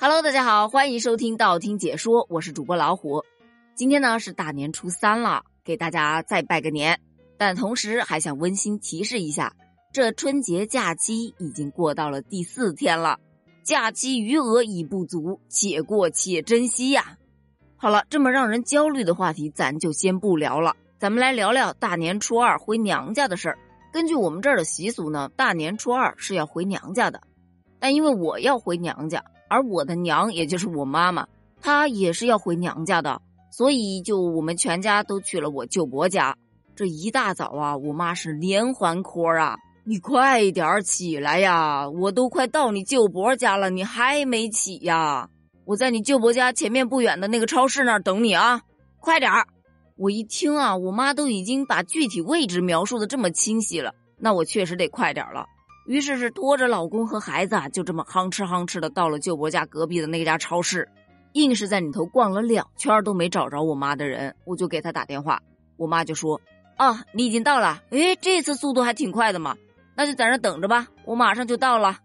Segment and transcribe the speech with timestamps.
[0.00, 3.24] Hello，大家好，欢迎收听道听解说，我是主播老虎。
[3.74, 7.00] 今天呢是大年初三了，给大家再拜个年。
[7.36, 9.56] 但同时还想温馨提示一下，
[9.92, 13.18] 这春节假期已经过到了第四天了，
[13.64, 17.18] 假期余额已不足，且过且珍惜呀。
[17.76, 23.58] 好了，这么让人焦虑的话题，咱就先不聊了，咱们来聊聊大年初二回娘家的事儿。
[23.92, 27.20] 根据我们这儿的习俗呢，大年初二是要回娘家的，
[27.80, 29.24] 但因为我要回娘家。
[29.48, 31.26] 而我的娘，也就是我妈妈，
[31.60, 33.20] 她也是要回娘家的，
[33.50, 36.36] 所以就我们全家都去了我舅伯家。
[36.76, 41.88] 这一大早啊，我妈是连环 call 啊，你快点起来呀！
[41.88, 45.28] 我都快到你舅伯家了，你还没起呀？
[45.64, 48.62] 我在你舅伯家前面不远的那个超市那儿等你啊，
[49.00, 49.46] 快点儿！
[49.96, 55.46] 我一听啊，我妈都已经把具体位置描述的这么清晰了，那我确实得快点了。
[55.88, 60.86] 于是是拖着老公和孩子啊，就这么吭哧吭哧的到了舅伯家隔壁的那家超市，
[61.32, 65.40] 硬是在里头逛了两圈都没找着我妈的人，我就给他打电话，
[65.78, 66.38] 我妈就说
[66.76, 69.56] ：“啊，你已经到了，诶，这次速度还挺快的嘛，
[69.96, 71.98] 那就在那等着吧，我马上就到了。”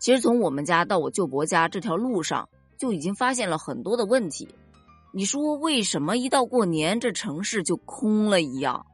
[0.00, 4.48] 其实从我们家到我舅伯家这条路上就已经发现了很多的问题，
[5.12, 8.84] 你说为什么一到过年这城市就空了一样？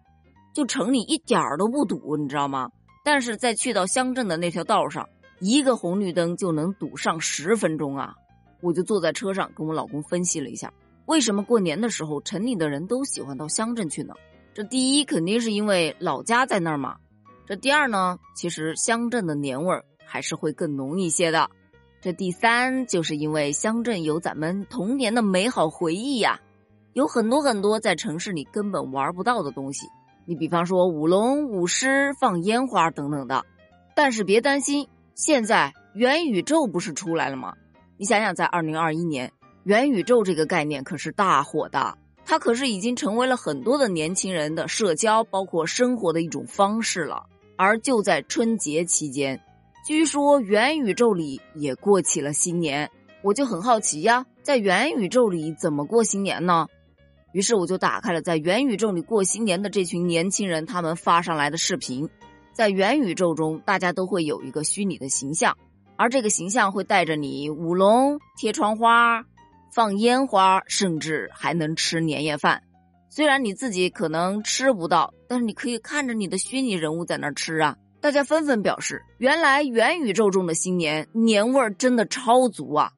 [0.55, 2.71] 就城里一点儿都不堵，你知道吗？
[3.05, 5.07] 但是在去到乡镇的那条道上，
[5.41, 8.15] 一个红绿灯就能堵上十分钟啊！
[8.63, 10.73] 我就坐在车上跟我老公分析了一下，
[11.07, 14.15] 为什么过年的时候城里的人都喜欢到乡镇去呢？
[14.55, 16.97] 这第一肯定是因为老家在那儿嘛。
[17.47, 21.51] 这第二呢，其实乡镇的年味儿还是会更浓一些的。
[22.01, 26.41] 这第三就是因为乡镇有咱们童年的美好回忆呀，
[26.93, 29.87] 有很多很多在城市里根本玩不到的东西。
[30.27, 33.45] 你比方说舞龙舞狮、放烟花等等的，
[33.95, 37.55] 但是别担心，现在元宇宙不是出来了吗？
[37.97, 39.33] 你想想，在二零二一年，
[39.65, 47.25] 元宇宙这个概念可是大火的，它可是已经成为了很多的年轻人的社交包括生活的一种方式了。
[47.57, 49.41] 而就在春节期间，
[49.87, 52.91] 据说元宇宙里也过起了新年，
[53.23, 56.67] 我就很好奇呀，在元宇宙里怎么过新年呢？
[57.35, 62.09] 于是我就打开了在元宇宙里过新年的这群年轻人他们发上来的视频，
[62.53, 65.59] 在元宇宙中，大家都会有一个虚拟的形象，
[65.97, 69.25] 而这个形象会带着你舞龙、贴窗花、
[69.73, 72.63] 放烟花，甚至还能吃年夜饭。
[73.11, 77.77] 虽然你自己可能吃不到，但是你可以看着你的虚拟人物在那吃啊！
[78.01, 82.93] 大家纷纷表示，原来元宇宙中的新年年味儿真的超足啊！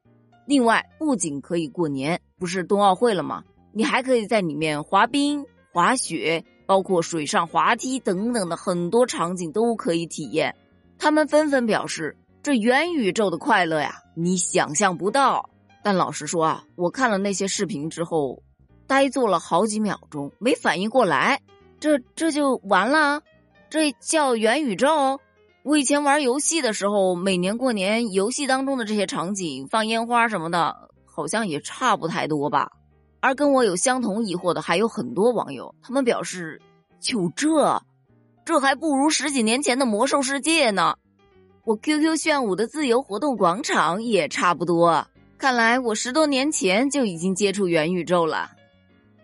[0.45, 3.43] 另外，不仅可以过年，不是冬奥会了吗？
[3.77, 10.55] 你还可以在里面滑冰、滑雪，包括水上滑梯等等的很多场景都可以体验。
[10.97, 15.51] 他们纷纷表示，这元宇宙的快乐呀，你想象不到。
[15.83, 18.41] 但老实说啊，我看了那些视频之后，
[18.87, 21.39] 呆坐了好几秒钟，没反应过来，
[21.79, 23.21] 这这就完了？
[23.69, 25.19] 这叫元宇宙？
[25.61, 32.71] 我以前玩游戏的时候，每年过年游戏当中的这些场景，放烟花什么的，好像也差不太多吧。
[33.19, 36.61] 而跟我有相同疑惑的还有很多网友，他们表示，
[36.99, 37.81] 就这，
[38.45, 40.95] 这还不如十几年前的魔兽世界呢。
[41.63, 45.05] 我 QQ 炫舞的自由活动广场也差不多。
[45.37, 48.51] 看来我十多年前就已经接触元宇宙了。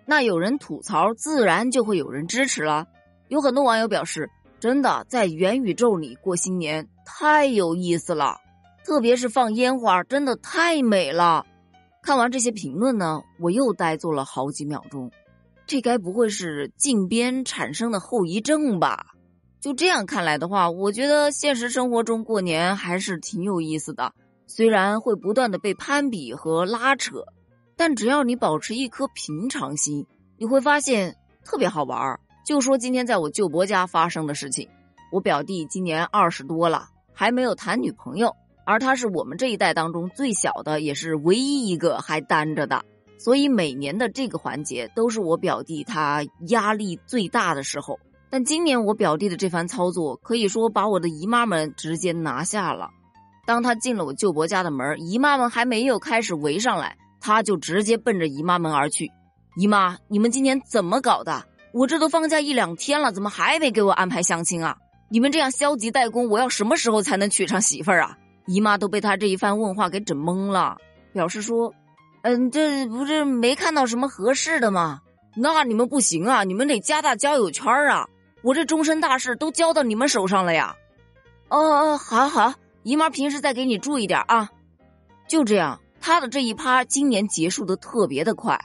[0.05, 2.85] 那有人吐槽，自然就会有人支持了。
[3.29, 8.37] 有很多网友表示，真的在元宇宙里过新年太有意思了，
[8.85, 11.45] 特别是放烟花，真的太美了。
[12.03, 15.09] 看完这些评论呢，我又呆坐了好几秒钟。
[15.65, 19.15] 这该不会是禁鞭产生的后遗症吧？
[19.61, 24.13] 就这样看来的话，我觉得现实生活中过年还是挺有意思的。
[24.47, 27.23] 虽然会不断的被攀比和拉扯，
[27.77, 30.05] 但只要你保持一颗平常心，
[30.37, 31.15] 你会发现
[31.45, 32.19] 特别好玩。
[32.45, 34.67] 就说今天在我舅伯家发生的事情，
[35.09, 38.35] 我表弟今年二十多了，还没有谈女朋友。
[38.65, 42.83] 而他是我们这一代当中最小的，也是唯一一个还单着的，
[43.17, 47.99] 所以每年的这个环节都是我表弟他压力最大的时候。
[48.29, 52.89] 但今年我表弟的这番操作，可以说把我的姨妈们直接拿下了。
[53.45, 59.11] 当他进了我舅伯家的门，姨妈们还没有开始围上来，他就直接奔着姨妈们而去。
[59.55, 61.43] 姨妈，你们今年怎么搞的？
[61.73, 64.77] 我这都放假一两天了，怎么还没给我安排相亲啊？
[65.09, 68.17] 你们这样消极怠工，我要什么时候才能娶上媳妇儿啊？
[68.45, 70.77] 姨妈都被他这一番问话给整懵了，
[71.13, 71.73] 表示说
[72.23, 75.01] ：“嗯，这不是没看到什么合适的吗？
[75.35, 78.07] 那你们不行啊，你们得加大交友圈啊！
[78.43, 80.75] 我这终身大事都交到你们手上了呀！”
[81.49, 82.53] 哦哦，好好，
[82.83, 84.49] 姨妈平时再给你注意点啊！
[85.27, 88.59] 就这样，他的这一趴今年结束的特别的快，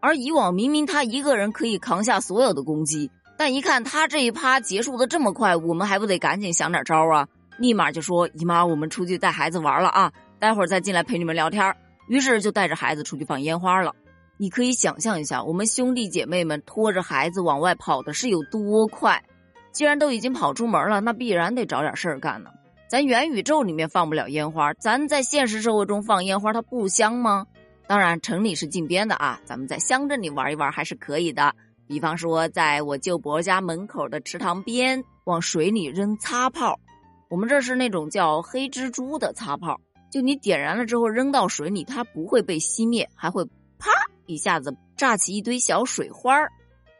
[0.00, 7.28] 而以往明明他一个人可以扛下所有的攻击，但一看他这一趴结束的这么快，我们还不得赶紧想点招啊？
[7.60, 11.76] 立马就说姨妈，我们出去带孩子玩了啊，待会儿再进来陪你们聊天。
[12.08, 13.94] 于是就带着孩子出去放烟花了。
[14.38, 19.22] 你可以想象一下，我们兄弟姐妹们拖着孩子往外跑的是有多快。
[19.72, 22.50] 既然都已经跑出门了，那必然得找点事儿干呢。
[22.88, 27.46] 咱元宇宙里面放不了烟花，咱在现实社会中放烟花，它不香吗？
[27.86, 31.54] 当然，城里是禁鞭的啊，咱们在乡镇里玩一玩还是可以的。
[31.86, 36.80] 比方说，在我舅伯家门口的池塘边，往水里扔擦炮。
[37.30, 39.80] 我们这是那种叫黑蜘蛛的擦炮，
[40.10, 43.44] 就你点燃了之后扔到水里，它不会被熄灭，还会
[43.78, 43.88] 啪
[44.26, 46.50] 一下子炸起一堆小水花儿。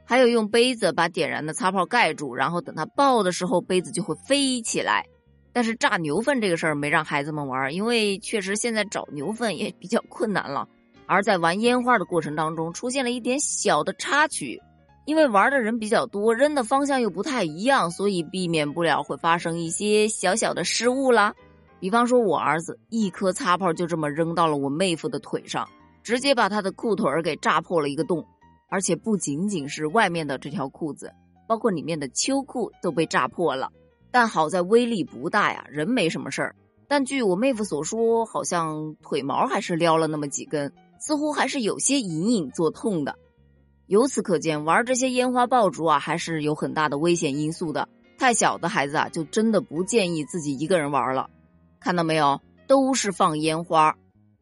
[0.05, 5.05] 还有用杯子把点燃的擦炮盖住，然后等它爆的时候，杯子就会飞起来。
[5.53, 10.69] 但是炸牛粪这个事儿没让孩子们玩，因为确实现在找牛粪也比较困难了。
[11.07, 14.61] 而在玩烟花的过程当中，出现了一点小的插曲，
[15.11, 21.35] 因为玩的人比较多，扔的方向又不太一样，所以避免不了会发生一些小小的失误啦。
[21.81, 25.69] 比方说，我儿子一颗擦炮就这么扔到了我妹夫的腿上，
[26.05, 28.25] 直接把他的裤腿儿给炸破了一个洞，
[28.69, 31.13] 而且不仅仅是外面的这条裤子，
[31.49, 33.69] 包括里面的秋裤都被炸破了。
[34.13, 36.55] 但好在威力不大呀，人没什么事儿。
[36.87, 43.17] 但据我妹夫所说，好像腿毛还是撩了那么几根，似乎还是有些隐隐作痛的。
[43.91, 47.89] 由此可见，玩这些烟花爆竹啊，还是有很大的危险因素的。
[48.17, 51.29] 太小的孩子啊，就真的不建议自己一个人玩了。
[51.81, 53.97] 看到没有，都是放烟花。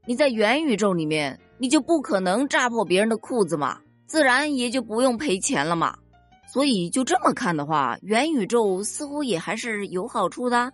[0.04, 5.96] 你在元宇宙里面，你就不可能炸破别人的裤子嘛，自然也就不用赔钱了嘛。
[6.52, 10.70] 所以就这么看的话，元宇宙似乎也还是有好处的。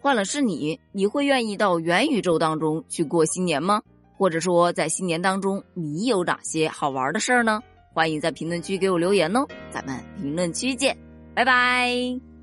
[0.00, 3.82] 换了是你，你会愿意到元宇宙当中去过新年吗？
[4.16, 7.60] 或者说，在新年当中你有哪些好玩的事儿呢？
[7.94, 10.96] 欢迎在评论区给我留言哦，咱们评论区见，
[11.32, 12.33] 拜拜。